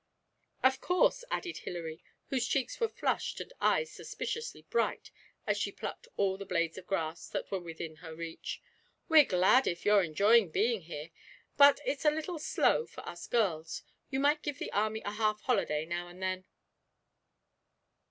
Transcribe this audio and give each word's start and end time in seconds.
'Of 0.63 0.81
course,' 0.81 1.23
added 1.29 1.57
Hilary, 1.59 2.01
whose 2.31 2.47
cheeks 2.47 2.79
were 2.79 2.87
flushed 2.89 3.39
and 3.39 3.53
eyes 3.61 3.91
suspiciously 3.91 4.63
bright 4.63 5.11
as 5.45 5.57
she 5.59 5.71
plucked 5.71 6.07
all 6.17 6.39
the 6.39 6.43
blades 6.47 6.75
of 6.79 6.87
grass 6.87 7.29
that 7.29 7.51
were 7.51 7.59
within 7.59 7.97
her 7.97 8.15
reach, 8.15 8.63
'we're 9.07 9.25
glad 9.25 9.67
if 9.67 9.85
you're 9.85 10.01
enjoying 10.03 10.49
being 10.49 10.81
here; 10.81 11.11
but 11.55 11.81
it's 11.85 12.03
a 12.03 12.09
little 12.09 12.39
slow 12.39 12.87
for 12.87 13.07
us 13.07 13.27
girls. 13.27 13.83
You 14.09 14.19
might 14.19 14.41
give 14.41 14.57
the 14.57 14.71
army 14.73 15.03
a 15.05 15.11
half 15.11 15.41
holiday 15.41 15.85
now 15.85 16.07
and 16.07 16.19
then.' 16.19 16.45